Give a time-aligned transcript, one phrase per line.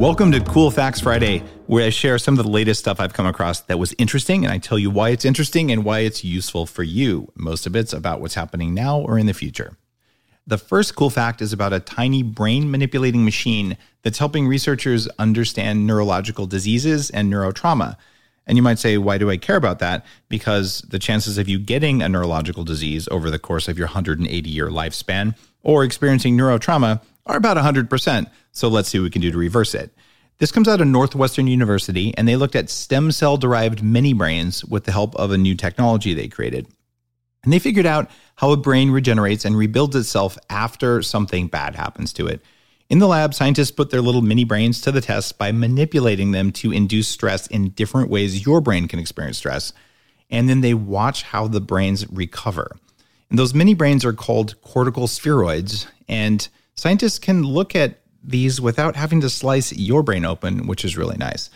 [0.00, 3.26] Welcome to Cool Facts Friday, where I share some of the latest stuff I've come
[3.26, 6.64] across that was interesting, and I tell you why it's interesting and why it's useful
[6.64, 7.30] for you.
[7.36, 9.76] Most of it's about what's happening now or in the future.
[10.46, 15.86] The first cool fact is about a tiny brain manipulating machine that's helping researchers understand
[15.86, 17.98] neurological diseases and neurotrauma.
[18.46, 20.06] And you might say, why do I care about that?
[20.30, 24.48] Because the chances of you getting a neurological disease over the course of your 180
[24.48, 28.30] year lifespan or experiencing neurotrauma are about 100%.
[28.52, 29.94] So let's see what we can do to reverse it.
[30.38, 34.64] This comes out of Northwestern University, and they looked at stem cell derived mini brains
[34.64, 36.66] with the help of a new technology they created.
[37.44, 42.12] And they figured out how a brain regenerates and rebuilds itself after something bad happens
[42.14, 42.42] to it.
[42.88, 46.52] In the lab, scientists put their little mini brains to the test by manipulating them
[46.52, 49.72] to induce stress in different ways your brain can experience stress.
[50.30, 52.76] And then they watch how the brains recover.
[53.28, 55.86] And those mini brains are called cortical spheroids.
[56.08, 56.48] And
[56.80, 61.16] Scientists can look at these without having to slice your brain open, which is really
[61.16, 61.50] nice.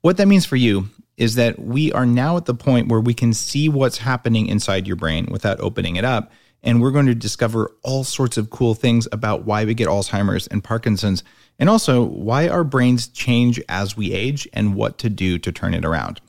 [0.00, 3.14] What that means for you is that we are now at the point where we
[3.14, 6.30] can see what's happening inside your brain without opening it up.
[6.62, 10.46] And we're going to discover all sorts of cool things about why we get Alzheimer's
[10.48, 11.22] and Parkinson's,
[11.58, 15.74] and also why our brains change as we age and what to do to turn
[15.74, 16.20] it around.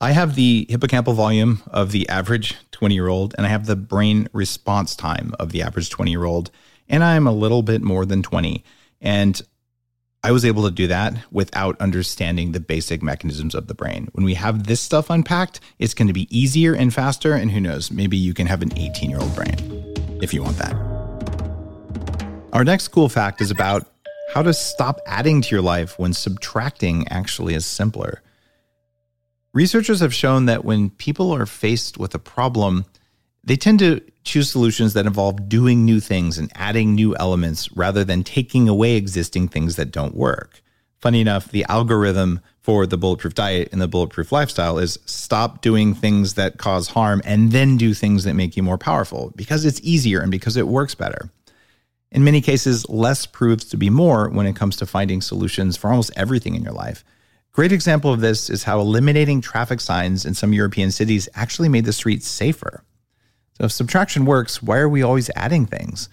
[0.00, 3.76] I have the hippocampal volume of the average 20 year old, and I have the
[3.76, 6.52] brain response time of the average 20 year old
[6.88, 8.64] and I'm a little bit more than 20.
[9.00, 9.40] And
[10.22, 14.08] I was able to do that without understanding the basic mechanisms of the brain.
[14.12, 17.34] When we have this stuff unpacked, it's going to be easier and faster.
[17.34, 19.54] And who knows, maybe you can have an 18 year old brain
[20.20, 20.74] if you want that.
[22.52, 23.86] Our next cool fact is about
[24.34, 28.22] how to stop adding to your life when subtracting actually is simpler.
[29.54, 32.84] Researchers have shown that when people are faced with a problem,
[33.48, 38.04] they tend to choose solutions that involve doing new things and adding new elements rather
[38.04, 40.60] than taking away existing things that don't work.
[41.00, 45.94] Funny enough, the algorithm for the bulletproof diet and the bulletproof lifestyle is stop doing
[45.94, 49.80] things that cause harm and then do things that make you more powerful because it's
[49.82, 51.30] easier and because it works better.
[52.10, 55.88] In many cases, less proves to be more when it comes to finding solutions for
[55.88, 57.02] almost everything in your life.
[57.52, 61.86] Great example of this is how eliminating traffic signs in some European cities actually made
[61.86, 62.82] the streets safer.
[63.58, 66.08] So if subtraction works, why are we always adding things?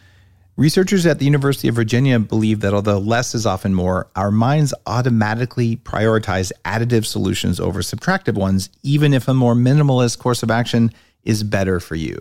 [0.58, 4.74] Researchers at the University of Virginia believe that although less is often more, our minds
[4.86, 10.92] automatically prioritize additive solutions over subtractive ones, even if a more minimalist course of action
[11.24, 12.18] is better for you.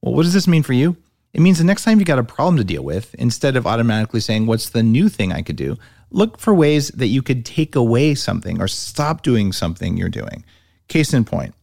[0.00, 0.96] Well, what does this mean for you?
[1.32, 4.20] It means the next time you got a problem to deal with, instead of automatically
[4.20, 5.76] saying, What's the new thing I could do?
[6.12, 10.44] look for ways that you could take away something or stop doing something you're doing.
[10.88, 11.54] Case in point,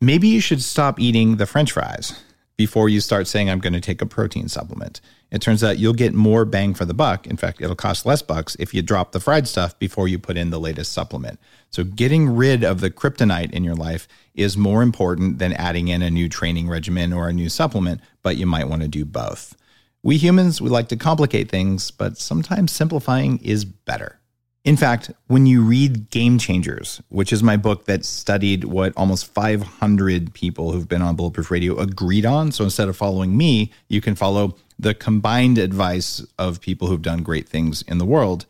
[0.00, 2.22] maybe you should stop eating the french fries
[2.56, 5.00] before you start saying, I'm going to take a protein supplement.
[5.30, 7.26] It turns out you'll get more bang for the buck.
[7.26, 10.36] In fact, it'll cost less bucks if you drop the fried stuff before you put
[10.36, 11.38] in the latest supplement.
[11.70, 16.00] So, getting rid of the kryptonite in your life is more important than adding in
[16.00, 19.56] a new training regimen or a new supplement, but you might want to do both.
[20.02, 24.20] We humans, we like to complicate things, but sometimes simplifying is better.
[24.66, 29.32] In fact, when you read Game Changers, which is my book that studied what almost
[29.32, 34.00] 500 people who've been on Bulletproof Radio agreed on, so instead of following me, you
[34.00, 38.44] can follow the combined advice of people who've done great things in the world.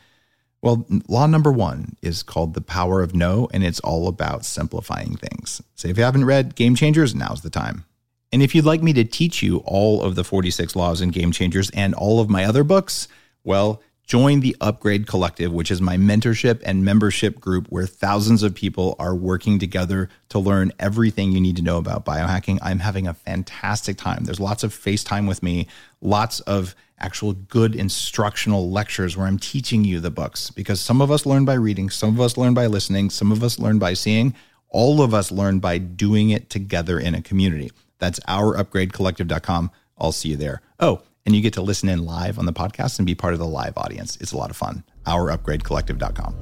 [0.63, 5.17] Well, law number one is called the power of no, and it's all about simplifying
[5.17, 5.63] things.
[5.75, 7.85] So if you haven't read Game Changers, now's the time.
[8.33, 11.31] And if you'd like me to teach you all of the 46 laws in Game
[11.31, 13.07] Changers and all of my other books,
[13.45, 18.55] well, Join the Upgrade Collective, which is my mentorship and membership group where thousands of
[18.55, 22.61] people are working together to learn everything you need to know about biohacking.
[22.63, 24.23] I'm having a fantastic time.
[24.23, 25.67] There's lots of FaceTime with me,
[26.01, 31.11] lots of actual good instructional lectures where I'm teaching you the books because some of
[31.11, 33.95] us learn by reading, some of us learn by listening, some of us learn by
[33.95, 34.37] seeing.
[34.69, 37.73] All of us learn by doing it together in a community.
[37.99, 39.73] That's ourupgradecollective.com.
[39.99, 40.61] I'll see you there.
[40.79, 43.39] Oh, and you get to listen in live on the podcast and be part of
[43.39, 44.17] the live audience.
[44.21, 44.85] It's a lot of fun.
[45.07, 46.37] OurUpgradeCollective.com.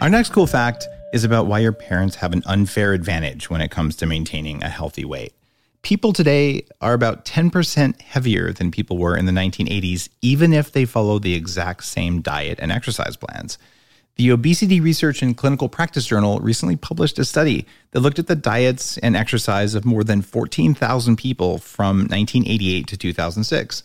[0.00, 3.70] Our next cool fact is about why your parents have an unfair advantage when it
[3.70, 5.34] comes to maintaining a healthy weight.
[5.82, 10.84] People today are about 10% heavier than people were in the 1980s, even if they
[10.84, 13.58] follow the exact same diet and exercise plans.
[14.20, 18.36] The Obesity Research and Clinical Practice Journal recently published a study that looked at the
[18.36, 23.82] diets and exercise of more than 14,000 people from 1988 to 2006.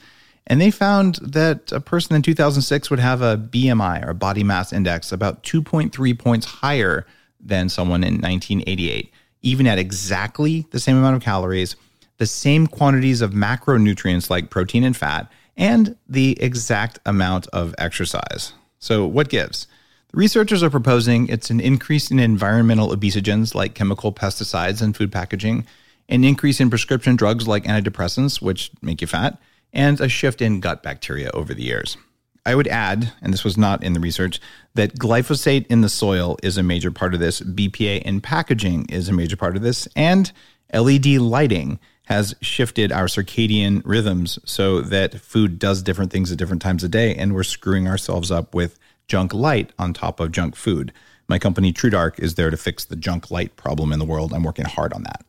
[0.47, 4.73] And they found that a person in 2006 would have a BMI or body mass
[4.73, 7.05] index about 2.3 points higher
[7.39, 11.77] than someone in 1988, even at exactly the same amount of calories,
[12.17, 18.51] the same quantities of macronutrients like protein and fat, and the exact amount of exercise.
[18.79, 19.67] So, what gives?
[20.15, 25.67] Researchers are proposing it's an increase in environmental obesogens like chemical pesticides and food packaging,
[26.07, 29.37] an increase in prescription drugs like antidepressants, which make you fat,
[29.73, 31.97] and a shift in gut bacteria over the years.
[32.45, 34.39] I would add, and this was not in the research,
[34.75, 39.09] that glyphosate in the soil is a major part of this, BPA in packaging is
[39.09, 40.31] a major part of this, and
[40.73, 46.61] LED lighting has shifted our circadian rhythms so that food does different things at different
[46.61, 50.55] times of day, and we're screwing ourselves up with junk light on top of junk
[50.55, 50.91] food.
[51.27, 54.33] My company, TrueDark, is there to fix the junk light problem in the world.
[54.33, 55.25] I'm working hard on that.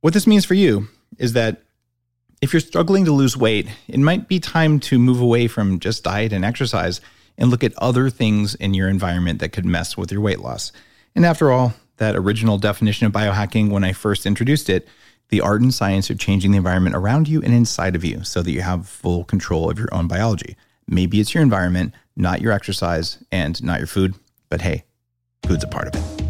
[0.00, 0.88] What this means for you
[1.18, 1.62] is that
[2.40, 6.04] if you're struggling to lose weight, it might be time to move away from just
[6.04, 7.00] diet and exercise
[7.36, 10.72] and look at other things in your environment that could mess with your weight loss.
[11.14, 14.88] And after all, that original definition of biohacking, when I first introduced it,
[15.28, 18.42] the art and science of changing the environment around you and inside of you so
[18.42, 20.56] that you have full control of your own biology.
[20.88, 24.14] Maybe it's your environment, not your exercise, and not your food,
[24.48, 24.84] but hey,
[25.44, 26.20] food's a part of it.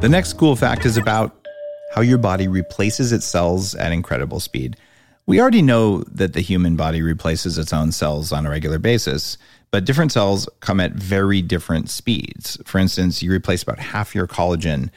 [0.00, 1.46] The next cool fact is about
[1.94, 4.76] how your body replaces its cells at incredible speed.
[5.26, 9.38] We already know that the human body replaces its own cells on a regular basis,
[9.70, 12.58] but different cells come at very different speeds.
[12.64, 14.90] For instance, you replace about half your collagen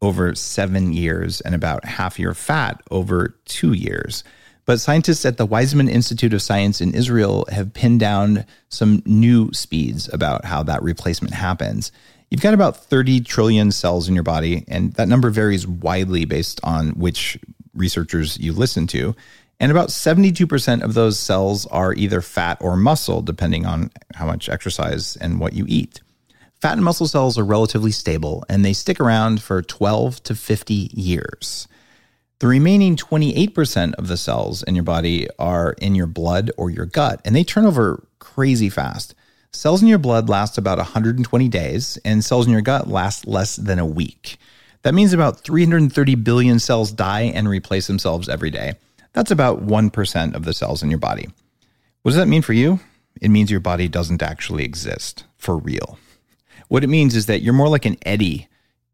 [0.00, 4.24] over seven years and about half your fat over two years.
[4.66, 9.52] But scientists at the Weizmann Institute of Science in Israel have pinned down some new
[9.52, 11.92] speeds about how that replacement happens.
[12.30, 16.60] You've got about 30 trillion cells in your body, and that number varies widely based
[16.64, 17.38] on which
[17.74, 19.14] researchers you listen to.
[19.60, 24.48] And about 72% of those cells are either fat or muscle, depending on how much
[24.48, 26.00] exercise and what you eat.
[26.60, 30.90] Fat and muscle cells are relatively stable and they stick around for 12 to 50
[30.94, 31.68] years.
[32.44, 36.84] The remaining 28% of the cells in your body are in your blood or your
[36.84, 39.14] gut, and they turn over crazy fast.
[39.50, 43.56] Cells in your blood last about 120 days, and cells in your gut last less
[43.56, 44.36] than a week.
[44.82, 48.74] That means about 330 billion cells die and replace themselves every day.
[49.14, 51.28] That's about 1% of the cells in your body.
[52.02, 52.78] What does that mean for you?
[53.22, 55.98] It means your body doesn't actually exist for real.
[56.68, 58.48] What it means is that you're more like an eddy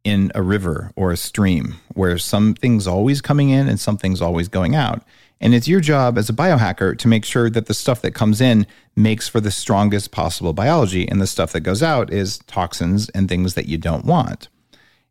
[0.05, 4.75] in a river or a stream where something's always coming in and something's always going
[4.75, 5.02] out.
[5.41, 8.41] And it's your job as a biohacker to make sure that the stuff that comes
[8.41, 13.08] in makes for the strongest possible biology, and the stuff that goes out is toxins
[13.11, 14.49] and things that you don't want.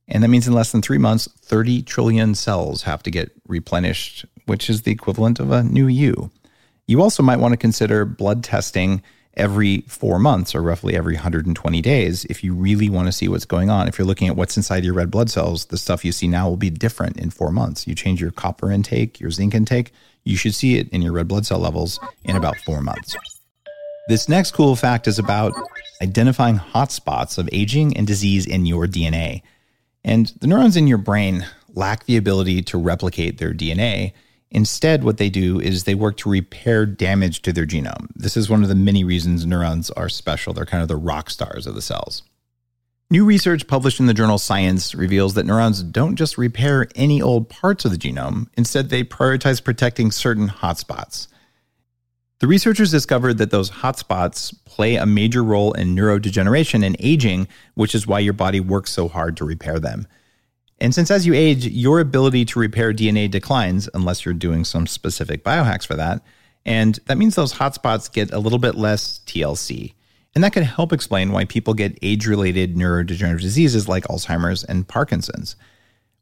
[0.08, 4.26] And that means in less than three months, 30 trillion cells have to get replenished,
[4.46, 6.32] which is the equivalent of a new you.
[6.88, 9.02] You also might want to consider blood testing
[9.40, 13.46] every four months or roughly every 120 days if you really want to see what's
[13.46, 13.88] going on.
[13.88, 16.50] If you're looking at what's inside your red blood cells, the stuff you see now
[16.50, 17.88] will be different in four months.
[17.88, 19.92] You change your copper intake, your zinc intake,
[20.24, 23.16] you should see it in your red blood cell levels in about four months.
[24.10, 25.54] This next cool fact is about
[26.02, 29.42] identifying hotspots of aging and disease in your DNA.
[30.04, 34.14] And the neurons in your brain lack the ability to replicate their DNA.
[34.52, 38.08] Instead, what they do is they work to repair damage to their genome.
[38.16, 40.54] This is one of the many reasons neurons are special.
[40.54, 42.24] They're kind of the rock stars of the cells.
[43.12, 47.50] New research published in the journal Science reveals that neurons don't just repair any old
[47.50, 51.28] parts of the genome, instead, they prioritize protecting certain hotspots.
[52.40, 57.94] The researchers discovered that those hotspots play a major role in neurodegeneration and aging, which
[57.94, 60.08] is why your body works so hard to repair them.
[60.82, 64.88] And since as you age, your ability to repair DNA declines unless you're doing some
[64.88, 66.22] specific biohacks for that.
[66.66, 69.94] And that means those hotspots get a little bit less TLC.
[70.36, 74.88] And that can help explain why people get age related neurodegenerative diseases like Alzheimer's and
[74.88, 75.56] Parkinson's.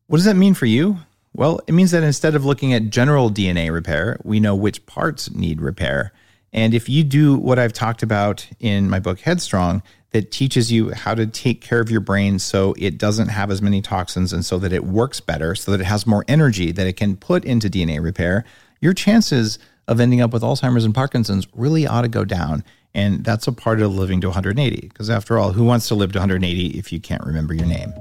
[0.08, 1.00] What does that mean for you?
[1.34, 5.30] Well, it means that instead of looking at general DNA repair, we know which parts
[5.32, 6.14] need repair.
[6.54, 9.84] And if you do what I've talked about in my book Headstrong,
[10.18, 13.62] that teaches you how to take care of your brain so it doesn't have as
[13.62, 16.88] many toxins and so that it works better, so that it has more energy that
[16.88, 18.44] it can put into DNA repair,
[18.82, 22.64] your chances of ending up with Alzheimer's and Parkinson's really ought to go down.
[22.96, 24.88] And that's a part of living to 180.
[24.88, 27.94] Because after all, who wants to live to 180 if you can't remember your name?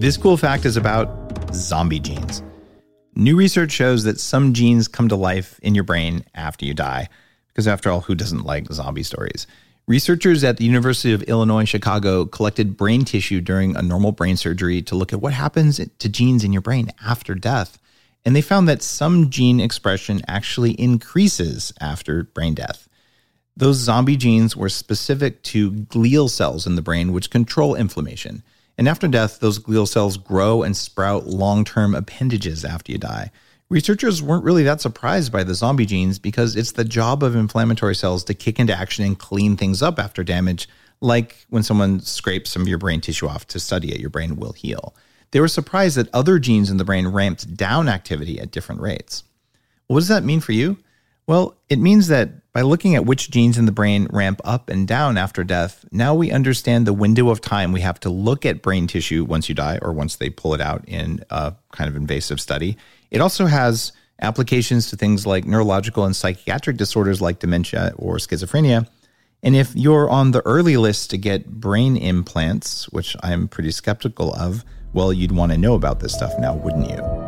[0.00, 1.08] This cool fact is about
[1.54, 2.42] zombie genes.
[3.14, 7.08] New research shows that some genes come to life in your brain after you die.
[7.46, 9.46] Because after all, who doesn't like zombie stories?
[9.88, 14.82] Researchers at the University of Illinois Chicago collected brain tissue during a normal brain surgery
[14.82, 17.78] to look at what happens to genes in your brain after death.
[18.22, 22.86] And they found that some gene expression actually increases after brain death.
[23.56, 28.42] Those zombie genes were specific to glial cells in the brain, which control inflammation.
[28.76, 33.30] And after death, those glial cells grow and sprout long term appendages after you die.
[33.70, 37.94] Researchers weren't really that surprised by the zombie genes because it's the job of inflammatory
[37.94, 40.68] cells to kick into action and clean things up after damage,
[41.02, 44.36] like when someone scrapes some of your brain tissue off to study it, your brain
[44.36, 44.94] will heal.
[45.32, 49.24] They were surprised that other genes in the brain ramped down activity at different rates.
[49.86, 50.78] What does that mean for you?
[51.26, 54.88] Well, it means that by looking at which genes in the brain ramp up and
[54.88, 58.62] down after death, now we understand the window of time we have to look at
[58.62, 61.94] brain tissue once you die or once they pull it out in a kind of
[61.94, 62.76] invasive study.
[63.12, 68.88] It also has applications to things like neurological and psychiatric disorders like dementia or schizophrenia.
[69.40, 74.34] And if you're on the early list to get brain implants, which I'm pretty skeptical
[74.34, 77.27] of, well, you'd want to know about this stuff now, wouldn't you?